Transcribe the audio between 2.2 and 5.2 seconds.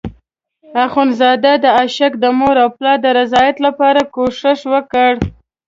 مور او پلار د رضایت لپاره کوشش وکړ.